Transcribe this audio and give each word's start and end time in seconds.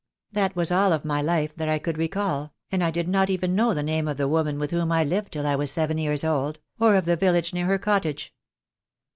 That 0.31 0.55
was 0.55 0.71
all 0.71 0.93
of 0.93 1.05
my 1.05 1.21
life 1.21 1.55
that 1.57 1.69
I 1.69 1.77
could 1.77 1.99
recall, 1.99 2.55
and 2.71 2.83
I 2.83 2.89
did 2.89 3.07
not 3.07 3.29
even 3.29 3.53
know 3.53 3.75
the 3.75 3.83
name 3.83 4.07
of 4.07 4.17
the 4.17 4.23
THE 4.23 4.27
DAY 4.29 4.31
WILL 4.31 4.39
COME. 4.39 4.43
2$*} 4.43 4.45
woman 4.55 4.59
with 4.59 4.71
whom 4.71 4.91
I 4.91 5.03
lived 5.03 5.31
till 5.31 5.45
I 5.45 5.55
was 5.55 5.69
seven 5.69 5.99
years 5.99 6.23
old, 6.23 6.59
or 6.79 6.95
of 6.95 7.05
the 7.05 7.15
village 7.15 7.53
near 7.53 7.67
her 7.67 7.77
cottage." 7.77 8.33